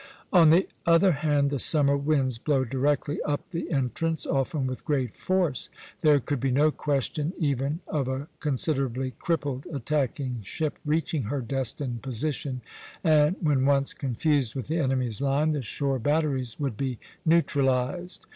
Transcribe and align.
On 0.33 0.49
the 0.49 0.67
other 0.87 1.11
hand, 1.11 1.51
the 1.51 1.59
summer 1.59 1.95
winds 1.95 2.39
blow 2.39 2.65
directly 2.65 3.21
up 3.21 3.51
the 3.51 3.69
entrance, 3.69 4.25
often 4.25 4.65
with 4.65 4.83
great 4.83 5.13
force. 5.13 5.69
There 6.01 6.19
could 6.19 6.39
be 6.39 6.49
no 6.49 6.71
question 6.71 7.33
even 7.37 7.81
of 7.85 8.07
a 8.07 8.27
considerably 8.39 9.11
crippled 9.19 9.67
attacking 9.71 10.41
ship 10.41 10.79
reaching 10.83 11.25
her 11.25 11.39
destined 11.39 12.01
position, 12.01 12.61
and 13.03 13.35
when 13.41 13.63
once 13.63 13.93
confused 13.93 14.55
with 14.55 14.69
the 14.69 14.79
enemy's 14.79 15.21
line, 15.21 15.51
the 15.51 15.61
shore 15.61 15.99
batteries 15.99 16.59
would 16.59 16.77
be 16.77 16.97
neutralized. 17.23 18.25